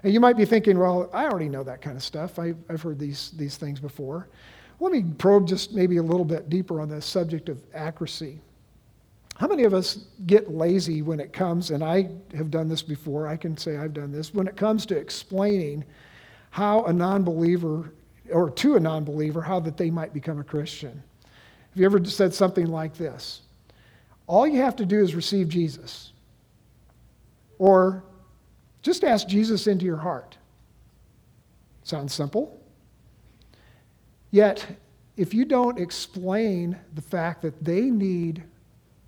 [0.04, 2.40] And you might be thinking, well, I already know that kind of stuff.
[2.40, 4.28] I, I've heard these, these things before.
[4.80, 8.42] Let me probe just maybe a little bit deeper on the subject of accuracy.
[9.42, 13.28] How many of us get lazy when it comes, and I have done this before,
[13.28, 15.84] I can say I've done this, when it comes to explaining
[16.52, 17.92] how a non believer
[18.32, 21.02] or to a non believer how that they might become a Christian.
[21.72, 23.42] Have you ever said something like this?
[24.28, 26.14] All you have to do is receive Jesus.
[27.58, 28.04] Or
[28.84, 30.38] just ask Jesus into your heart.
[31.82, 32.62] Sounds simple.
[34.30, 34.68] Yet,
[35.18, 38.44] if you don't explain the fact that they need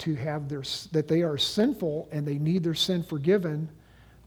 [0.03, 3.69] to have their, that they are sinful and they need their sin forgiven,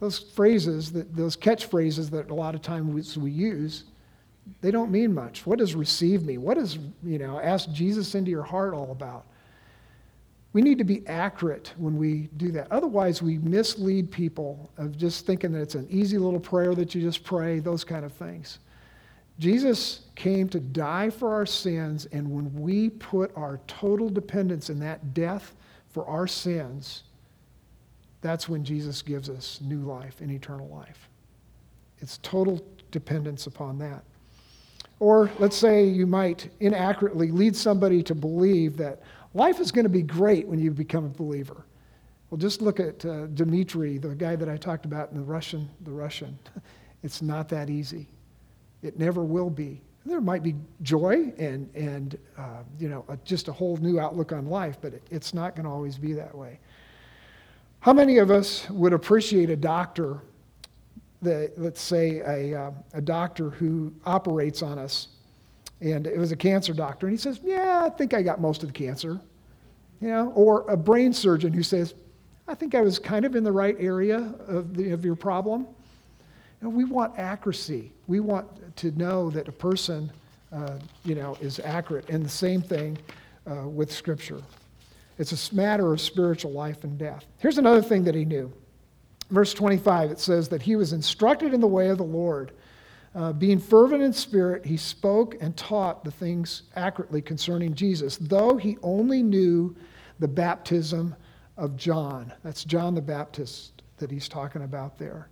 [0.00, 3.84] those phrases, that, those catchphrases that a lot of times we use,
[4.62, 5.46] they don't mean much.
[5.46, 6.38] What does receive me?
[6.38, 9.26] What does, you know, ask Jesus into your heart all about?
[10.54, 12.72] We need to be accurate when we do that.
[12.72, 17.02] Otherwise, we mislead people of just thinking that it's an easy little prayer that you
[17.02, 18.60] just pray, those kind of things.
[19.38, 24.78] Jesus came to die for our sins, and when we put our total dependence in
[24.78, 25.52] that death
[25.96, 27.04] for our sins,
[28.20, 31.08] that's when Jesus gives us new life and eternal life.
[32.00, 34.04] It's total dependence upon that.
[35.00, 39.00] Or let's say you might inaccurately lead somebody to believe that
[39.32, 41.64] life is going to be great when you become a believer.
[42.28, 45.66] Well, just look at uh, Dmitry, the guy that I talked about in the Russian.
[45.80, 46.38] The Russian,
[47.02, 48.06] it's not that easy.
[48.82, 49.80] It never will be.
[50.06, 54.32] There might be joy and and uh, you know a, just a whole new outlook
[54.32, 56.58] on life, but it, it's not going to always be that way.
[57.80, 60.22] How many of us would appreciate a doctor
[61.22, 65.08] the, let's say, a, uh, a doctor who operates on us,
[65.80, 68.62] and it was a cancer doctor, and he says, Yeah, I think I got most
[68.62, 69.20] of the cancer.
[70.00, 71.94] You know, or a brain surgeon who says,
[72.46, 75.66] I think I was kind of in the right area of, the, of your problem.
[76.60, 77.92] We want accuracy.
[78.06, 80.10] We want to know that a person,
[80.52, 82.08] uh, you know, is accurate.
[82.08, 82.98] And the same thing
[83.48, 84.40] uh, with Scripture.
[85.18, 87.24] It's a matter of spiritual life and death.
[87.38, 88.52] Here's another thing that he knew
[89.30, 92.52] verse 25, it says that he was instructed in the way of the Lord.
[93.14, 98.56] Uh, being fervent in spirit, he spoke and taught the things accurately concerning Jesus, though
[98.56, 99.74] he only knew
[100.18, 101.14] the baptism
[101.56, 102.32] of John.
[102.42, 105.28] That's John the Baptist that he's talking about there.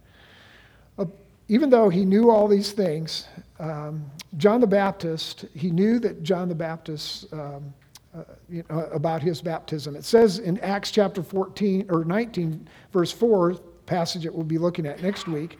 [0.98, 1.06] Uh,
[1.48, 3.28] even though he knew all these things,
[3.58, 4.04] um,
[4.36, 7.72] John the Baptist, he knew that John the Baptist, um,
[8.14, 9.96] uh, you know, about his baptism.
[9.96, 13.54] It says in Acts chapter 14 or 19, verse 4,
[13.86, 15.58] passage that we'll be looking at next week,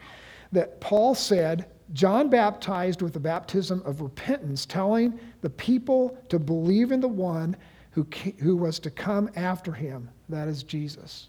[0.53, 6.93] that Paul said, John baptized with the baptism of repentance, telling the people to believe
[6.93, 7.57] in the one
[7.91, 8.07] who,
[8.39, 11.29] who was to come after him, that is Jesus.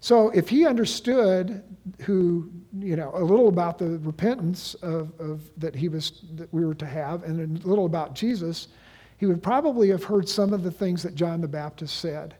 [0.00, 1.62] So if he understood
[2.00, 6.64] who, you know, a little about the repentance of, of, that he was that we
[6.64, 8.68] were to have and a little about Jesus,
[9.18, 12.34] he would probably have heard some of the things that John the Baptist said.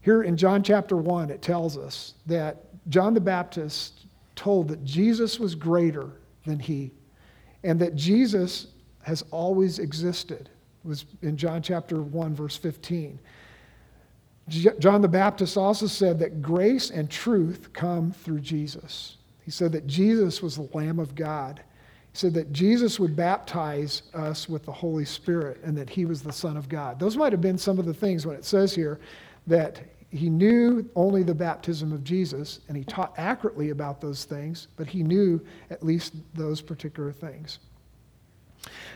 [0.00, 5.38] Here in John chapter 1, it tells us that John the Baptist told that Jesus
[5.38, 6.12] was greater
[6.46, 6.92] than he
[7.64, 8.68] and that Jesus
[9.02, 10.48] has always existed.
[10.84, 13.20] It was in John chapter 1 verse 15.
[14.48, 19.16] John the Baptist also said that grace and truth come through Jesus.
[19.44, 21.62] He said that Jesus was the Lamb of God.
[22.12, 26.22] He said that Jesus would baptize us with the Holy Spirit and that he was
[26.22, 26.98] the Son of God.
[26.98, 29.00] Those might have been some of the things when it says here
[29.46, 29.80] that
[30.10, 34.86] he knew only the baptism of Jesus and he taught accurately about those things, but
[34.86, 37.58] he knew at least those particular things.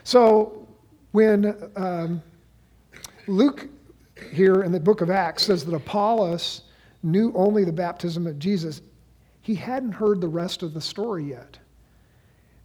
[0.05, 0.67] So
[1.13, 2.23] when um,
[3.27, 3.69] Luke
[4.31, 6.63] here in the book of Acts says that Apollos
[7.03, 8.81] knew only the baptism of Jesus,
[9.41, 11.59] he hadn't heard the rest of the story yet.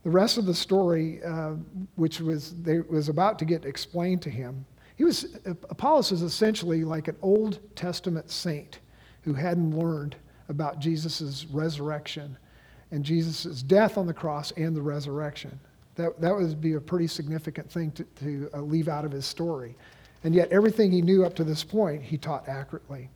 [0.03, 1.53] The rest of the story, uh,
[1.95, 4.65] which was, they, was about to get explained to him,
[4.95, 8.79] he was, Apollos is essentially like an Old Testament saint
[9.21, 10.15] who hadn't learned
[10.49, 12.37] about Jesus' resurrection
[12.91, 15.59] and Jesus' death on the cross and the resurrection.
[15.95, 19.25] That, that would be a pretty significant thing to, to uh, leave out of his
[19.25, 19.75] story.
[20.23, 23.09] And yet, everything he knew up to this point, he taught accurately.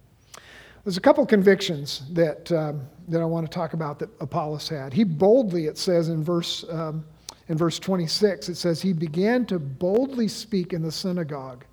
[0.83, 4.93] There's a couple convictions that, um, that I want to talk about that Apollos had.
[4.93, 7.05] He boldly, it says in verse, um,
[7.49, 11.65] in verse 26, it says, he began to boldly speak in the synagogue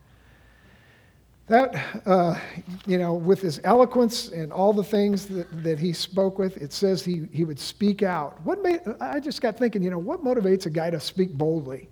[1.48, 2.38] that, uh,
[2.86, 6.72] you know, with his eloquence and all the things that, that he spoke with, it
[6.72, 8.38] says he, he would speak out.
[8.44, 11.88] What made, I just got thinking, you know, what motivates a guy to speak boldly?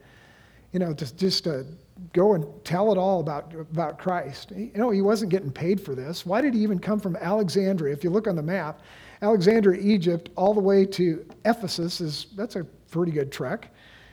[0.72, 1.66] You know, just, just to
[2.12, 4.52] go and tell it all about, about Christ.
[4.54, 6.26] You know, he wasn't getting paid for this.
[6.26, 7.92] Why did he even come from Alexandria?
[7.92, 8.82] If you look on the map,
[9.22, 13.72] Alexandria, Egypt, all the way to Ephesus is, that's a pretty good trek.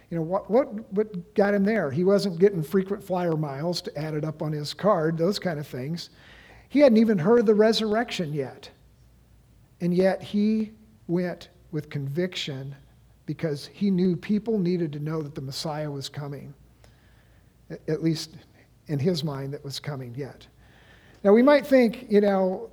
[0.10, 1.92] You know, what, what, what got him there?
[1.92, 5.60] He wasn't getting frequent flyer miles to add it up on his card, those kind
[5.60, 6.10] of things.
[6.70, 8.70] He hadn't even heard the resurrection yet.
[9.82, 10.72] And yet he
[11.08, 12.76] went with conviction
[13.26, 16.54] because he knew people needed to know that the Messiah was coming.
[17.88, 18.36] At least
[18.88, 20.46] in his mind, that was coming yet.
[21.24, 22.70] Now, we might think, you know,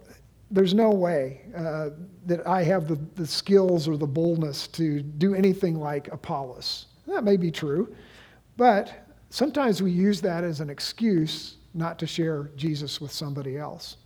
[0.51, 1.91] there's no way uh,
[2.27, 6.87] that I have the, the skills or the boldness to do anything like Apollos.
[7.07, 7.95] That may be true,
[8.57, 13.97] but sometimes we use that as an excuse not to share Jesus with somebody else.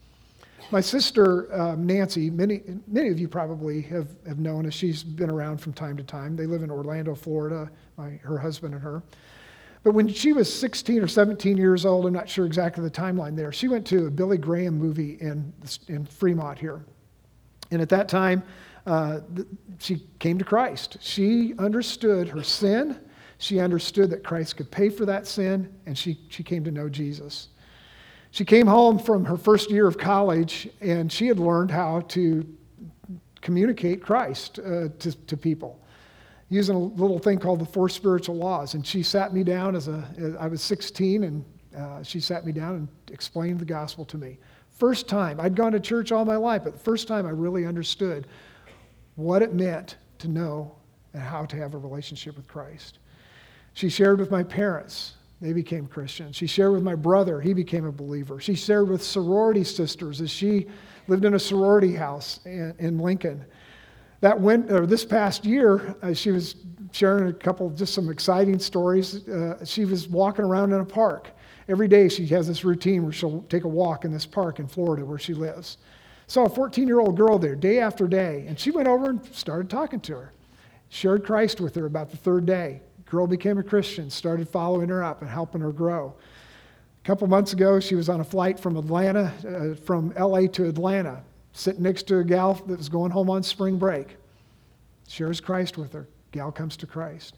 [0.70, 4.70] My sister, um, Nancy, many, many of you probably have, have known her.
[4.70, 6.36] She's been around from time to time.
[6.36, 9.02] They live in Orlando, Florida, my, her husband and her.
[9.84, 13.36] But when she was 16 or 17 years old, I'm not sure exactly the timeline
[13.36, 15.52] there, she went to a Billy Graham movie in,
[15.88, 16.84] in Fremont here.
[17.70, 18.42] And at that time,
[18.86, 19.20] uh,
[19.78, 20.96] she came to Christ.
[21.00, 22.98] She understood her sin.
[23.38, 26.88] She understood that Christ could pay for that sin, and she, she came to know
[26.88, 27.48] Jesus.
[28.30, 32.46] She came home from her first year of college, and she had learned how to
[33.42, 35.83] communicate Christ uh, to, to people
[36.54, 38.74] using a little thing called the four spiritual laws.
[38.74, 41.44] And she sat me down as a, I was 16, and
[41.76, 44.38] uh, she sat me down and explained the gospel to me.
[44.70, 47.66] First time, I'd gone to church all my life, but the first time I really
[47.66, 48.28] understood
[49.16, 50.76] what it meant to know
[51.12, 52.98] and how to have a relationship with Christ.
[53.72, 55.14] She shared with my parents.
[55.40, 56.36] They became Christians.
[56.36, 57.40] She shared with my brother.
[57.40, 58.40] He became a believer.
[58.40, 60.66] She shared with sorority sisters as she
[61.08, 63.44] lived in a sorority house in, in Lincoln.
[64.24, 66.56] That went, or this past year, uh, she was
[66.92, 69.28] sharing a couple, just some exciting stories.
[69.28, 71.28] Uh, she was walking around in a park.
[71.68, 74.66] Every day she has this routine where she'll take a walk in this park in
[74.66, 75.76] Florida where she lives.
[76.26, 79.22] Saw a 14 year old girl there day after day, and she went over and
[79.26, 80.32] started talking to her.
[80.88, 82.80] Shared Christ with her about the third day.
[83.04, 86.14] Girl became a Christian, started following her up and helping her grow.
[87.02, 90.66] A couple months ago, she was on a flight from Atlanta, uh, from LA to
[90.66, 91.22] Atlanta,
[91.54, 94.16] sitting next to a gal that was going home on spring break.
[95.08, 96.06] Shares Christ with her.
[96.32, 97.36] Gal comes to Christ.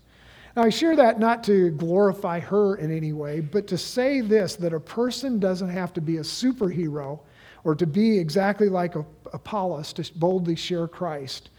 [0.56, 4.56] Now, I share that not to glorify her in any way, but to say this
[4.56, 7.20] that a person doesn't have to be a superhero
[7.62, 8.94] or to be exactly like
[9.32, 11.50] Apollos, to boldly share Christ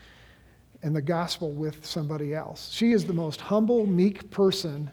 [0.81, 2.71] and the gospel with somebody else.
[2.71, 4.89] She is the most humble, meek person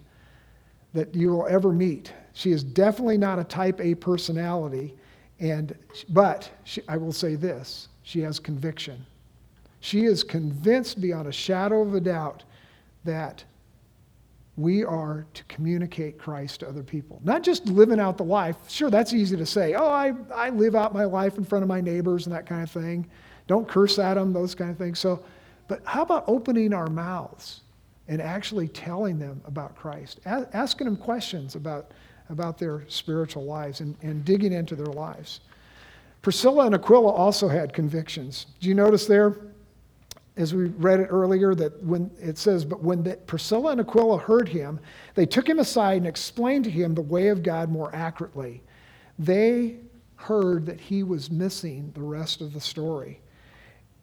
[0.92, 2.12] that you will ever meet.
[2.34, 4.96] She is definitely not a type A personality,
[5.40, 5.76] and,
[6.08, 9.04] but she, I will say this she has conviction.
[9.80, 12.44] She is convinced beyond a shadow of a doubt
[13.04, 13.44] that
[14.56, 17.20] we are to communicate Christ to other people.
[17.24, 18.56] Not just living out the life.
[18.68, 19.74] Sure, that's easy to say.
[19.74, 22.62] Oh, I, I live out my life in front of my neighbors and that kind
[22.62, 23.06] of thing.
[23.46, 24.98] Don't curse at them, those kind of things.
[24.98, 25.22] So,
[25.66, 27.62] but how about opening our mouths
[28.06, 30.20] and actually telling them about Christ?
[30.24, 31.90] A- asking them questions about,
[32.30, 35.40] about their spiritual lives and, and digging into their lives.
[36.22, 38.46] Priscilla and Aquila also had convictions.
[38.60, 39.36] Do you notice there?
[40.36, 44.18] as we read it earlier, that when it says, but when the, Priscilla and Aquila
[44.18, 44.80] heard him,
[45.14, 48.62] they took him aside and explained to him the way of God more accurately.
[49.18, 49.76] They
[50.16, 53.20] heard that he was missing the rest of the story.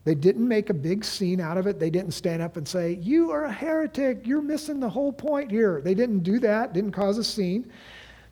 [0.06, 1.80] They didn't make a big scene out of it.
[1.80, 4.26] They didn't stand up and say, You are a heretic.
[4.26, 5.82] You're missing the whole point here.
[5.82, 7.72] They didn't do that, didn't cause a scene.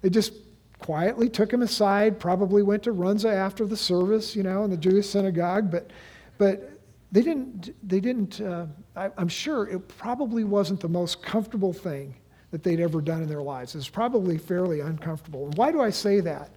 [0.01, 0.33] They just
[0.79, 4.77] quietly took him aside, probably went to Runza after the service, you know, in the
[4.77, 5.69] Jewish synagogue.
[5.69, 5.91] But,
[6.37, 6.71] but
[7.11, 8.67] they didn't, they didn't uh,
[8.99, 12.15] I, I'm sure it probably wasn't the most comfortable thing
[12.51, 13.73] that they'd ever done in their lives.
[13.73, 15.45] It's probably fairly uncomfortable.
[15.45, 16.51] And why do I say that?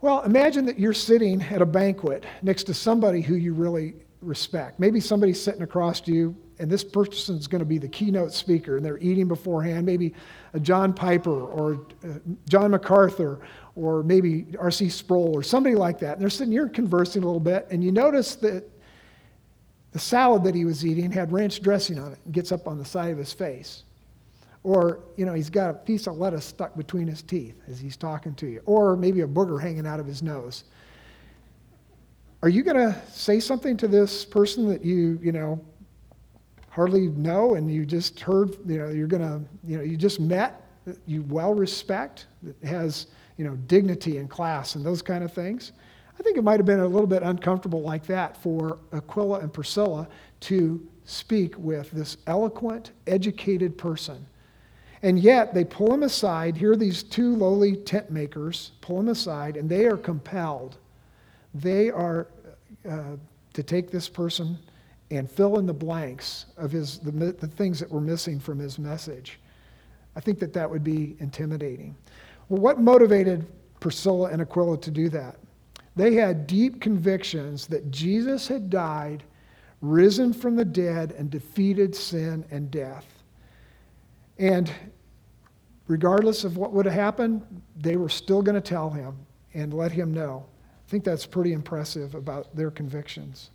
[0.00, 4.78] Well, imagine that you're sitting at a banquet next to somebody who you really respect.
[4.78, 8.76] Maybe somebody's sitting across to you, and this person's going to be the keynote speaker,
[8.76, 9.84] and they're eating beforehand.
[9.84, 10.14] Maybe
[10.52, 13.40] a John Piper or uh, John MacArthur
[13.76, 14.88] or maybe R.C.
[14.88, 16.12] Sproul or somebody like that.
[16.12, 18.64] And they're sitting here conversing a little bit, and you notice that
[19.90, 22.78] the salad that he was eating had ranch dressing on it and gets up on
[22.78, 23.84] the side of his face.
[24.64, 27.96] Or, you know, he's got a piece of lettuce stuck between his teeth as he's
[27.96, 28.62] talking to you.
[28.64, 30.64] Or maybe a booger hanging out of his nose.
[32.42, 35.64] Are you going to say something to this person that you, you know,
[36.74, 40.18] hardly know and you just heard, you know, you're going to, you know, you just
[40.18, 40.68] met,
[41.06, 43.06] you well respect, that has,
[43.36, 45.70] you know, dignity and class and those kind of things?
[46.18, 49.52] I think it might have been a little bit uncomfortable like that for Aquila and
[49.52, 50.08] Priscilla
[50.40, 54.26] to speak with this eloquent, educated person
[55.04, 56.56] and yet they pull him aside.
[56.56, 60.78] Here are these two lowly tent makers, pull him aside, and they are compelled.
[61.54, 62.26] They are
[62.90, 63.16] uh,
[63.52, 64.58] to take this person
[65.10, 68.78] and fill in the blanks of his, the, the things that were missing from his
[68.78, 69.38] message.
[70.16, 71.94] I think that that would be intimidating.
[72.48, 73.46] Well, what motivated
[73.80, 75.36] Priscilla and Aquila to do that?
[75.96, 79.22] They had deep convictions that Jesus had died,
[79.80, 83.06] risen from the dead, and defeated sin and death.
[84.38, 84.72] And
[85.86, 87.42] regardless of what would have happened,
[87.76, 89.16] they were still going to tell him
[89.52, 90.44] and let him know.
[90.86, 93.50] I think that's pretty impressive about their convictions.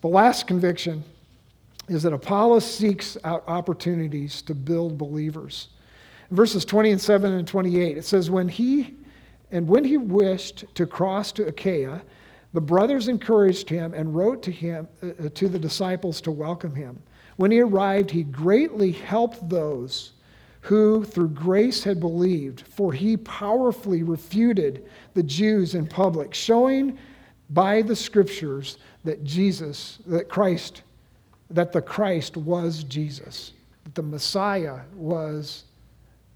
[0.00, 1.04] The last conviction
[1.88, 5.68] is that Apollos seeks out opportunities to build believers.
[6.30, 8.94] In verses 20 and 7 and 28, it says, When he
[9.50, 12.02] and when he wished to cross to Achaia,
[12.52, 17.02] the brothers encouraged him and wrote to him uh, to the disciples to welcome him.
[17.36, 20.12] When he arrived, he greatly helped those
[20.62, 24.84] who through grace had believed, for he powerfully refuted
[25.14, 26.98] the Jews in public, showing
[27.50, 30.82] by the scriptures that Jesus, that Christ,
[31.50, 33.52] that the Christ was Jesus,
[33.84, 35.64] that the Messiah was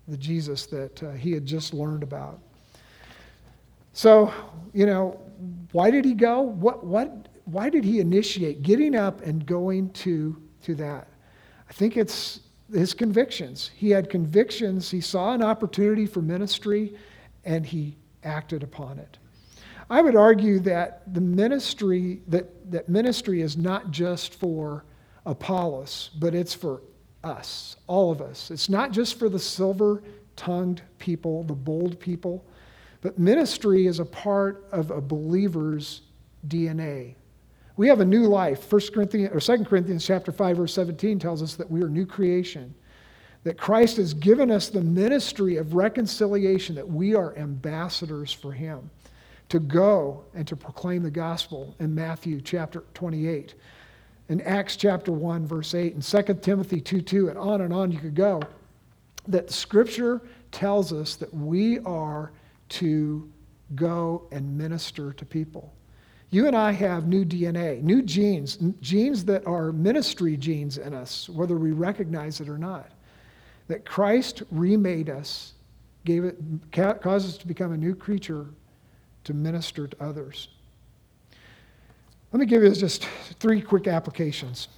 [0.08, 2.40] the Jesus that uh, he had just learned about.
[3.92, 4.32] So,
[4.72, 5.20] you know,
[5.72, 6.40] why did he go?
[6.40, 11.08] What, what, why did he initiate getting up and going to, to that?
[11.68, 12.40] I think it's
[12.72, 13.70] his convictions.
[13.74, 14.90] He had convictions.
[14.90, 16.96] He saw an opportunity for ministry
[17.44, 19.18] and he acted upon it.
[19.90, 24.84] I would argue that the ministry that, that ministry is not just for
[25.26, 26.82] Apollos, but it's for
[27.22, 28.50] us, all of us.
[28.50, 32.44] It's not just for the silver-tongued people, the bold people,
[33.00, 36.02] but ministry is a part of a believer's
[36.48, 37.14] DNA.
[37.76, 38.70] We have a new life.
[38.70, 42.06] 1 Corinthians or 2 Corinthians chapter 5 verse 17 tells us that we are new
[42.06, 42.74] creation.
[43.42, 48.90] That Christ has given us the ministry of reconciliation that we are ambassadors for him
[49.54, 53.54] to go and to proclaim the gospel in Matthew chapter 28.
[54.28, 57.92] In Acts chapter 1 verse 8 and 2 Timothy 2 2 and on and on
[57.92, 58.42] you could go
[59.28, 62.32] that scripture tells us that we are
[62.70, 63.30] to
[63.76, 65.72] go and minister to people.
[66.30, 71.28] You and I have new DNA, new genes, genes that are ministry genes in us,
[71.28, 72.90] whether we recognize it or not.
[73.68, 75.52] That Christ remade us,
[76.04, 76.38] gave it,
[76.72, 78.48] caused us to become a new creature
[79.24, 80.48] to minister to others.
[82.32, 83.04] Let me give you just
[83.38, 84.68] three quick applications.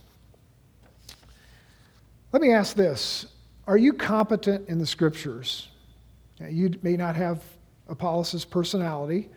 [2.32, 3.26] Let me ask this
[3.66, 5.68] Are you competent in the scriptures?
[6.40, 7.42] You may not have
[7.88, 9.30] Apollos' personality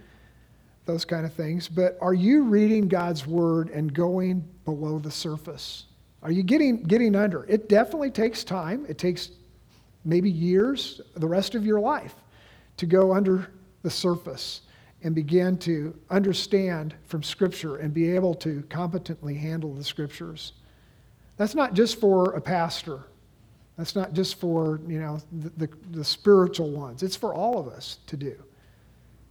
[0.89, 1.67] those kind of things.
[1.67, 5.85] But are you reading God's word and going below the surface?
[6.23, 7.45] Are you getting, getting under?
[7.45, 8.85] It definitely takes time.
[8.89, 9.29] It takes
[10.03, 12.15] maybe years, the rest of your life,
[12.77, 13.51] to go under
[13.83, 14.61] the surface
[15.03, 20.53] and begin to understand from Scripture and be able to competently handle the Scriptures.
[21.37, 23.03] That's not just for a pastor.
[23.77, 27.01] That's not just for, you know, the, the, the spiritual ones.
[27.01, 28.35] It's for all of us to do.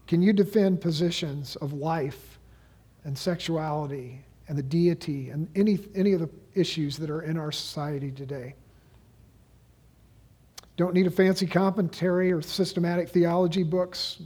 [0.06, 2.38] Can you defend positions of life
[3.04, 7.52] and sexuality and the deity and any, any of the issues that are in our
[7.52, 8.54] society today?
[10.78, 14.22] Don't need a fancy commentary or systematic theology books.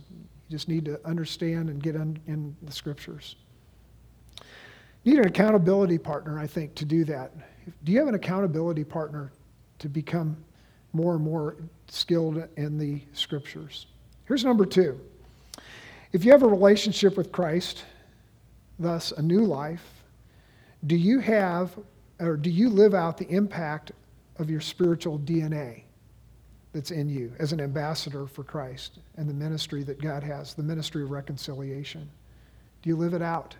[0.52, 3.36] Just need to understand and get in the scriptures.
[5.06, 7.32] Need an accountability partner, I think, to do that.
[7.84, 9.32] Do you have an accountability partner
[9.78, 10.36] to become
[10.92, 11.56] more and more
[11.88, 13.86] skilled in the scriptures?
[14.26, 15.00] Here's number two.
[16.12, 17.86] If you have a relationship with Christ,
[18.78, 20.04] thus a new life,
[20.86, 21.78] do you have
[22.20, 23.92] or do you live out the impact
[24.36, 25.84] of your spiritual DNA
[26.72, 30.62] that's in you as an ambassador for Christ and the ministry that God has, the
[30.62, 32.10] ministry of reconciliation?
[32.82, 33.54] Do you live it out?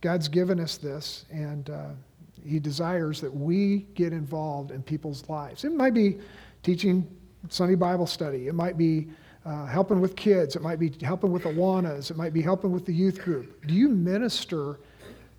[0.00, 1.88] God's given us this, and uh,
[2.44, 5.64] He desires that we get involved in people's lives.
[5.64, 6.18] It might be
[6.62, 7.06] teaching
[7.48, 9.08] Sunday Bible study, it might be
[9.44, 12.84] uh, helping with kids, it might be helping with Awanas, it might be helping with
[12.84, 13.66] the youth group.
[13.66, 14.78] Do you minister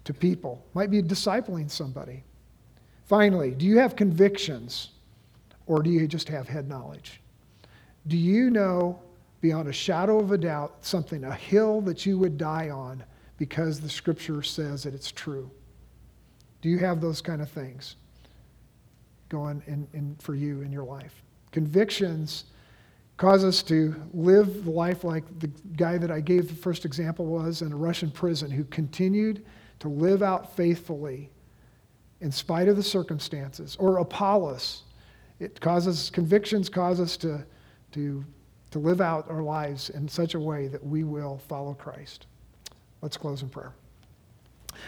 [0.05, 0.65] to people?
[0.73, 2.23] Might be discipling somebody.
[3.05, 4.89] Finally, do you have convictions
[5.69, 7.21] or do you just have head knowledge?
[8.07, 8.99] Do you know
[9.39, 13.03] beyond a shadow of a doubt something, a hill that you would die on
[13.37, 15.49] because the scripture says that it's true?
[16.61, 17.97] Do you have those kind of things
[19.29, 21.21] going in, in for you in your life?
[21.51, 22.45] Convictions
[23.17, 27.27] cause us to live the life like the guy that I gave the first example
[27.27, 29.45] was in a Russian prison who continued
[29.79, 31.29] to live out faithfully
[32.21, 33.77] in spite of the circumstances.
[33.79, 34.83] Or Apollos,
[35.39, 37.45] it causes convictions cause us to,
[37.93, 38.23] to,
[38.71, 42.25] to live out our lives in such a way that we will follow Christ.
[43.01, 43.73] Let's close in prayer.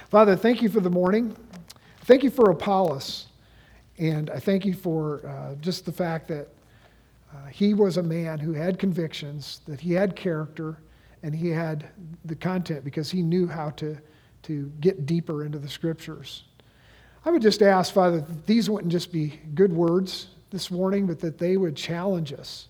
[0.10, 1.36] Father, thank you for the morning.
[2.02, 3.28] Thank you for Apollos.
[3.97, 6.47] And I thank you for uh, just the fact that
[7.34, 10.78] uh, he was a man who had convictions, that he had character,
[11.24, 11.89] and he had
[12.26, 13.97] the content because he knew how to,
[14.43, 16.43] to get deeper into the scriptures.
[17.24, 21.20] I would just ask, Father, that these wouldn't just be good words this morning, but
[21.20, 22.68] that they would challenge us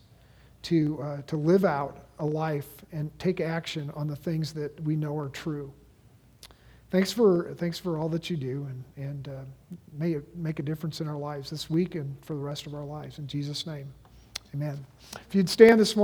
[0.61, 4.95] to, uh, to live out a life and take action on the things that we
[4.95, 5.73] know are true.
[6.91, 9.31] Thanks for, thanks for all that you do, and, and uh,
[9.97, 12.75] may it make a difference in our lives this week and for the rest of
[12.75, 13.17] our lives.
[13.17, 13.91] In Jesus' name,
[14.53, 14.85] amen.
[15.27, 15.99] If you'd stand this morning,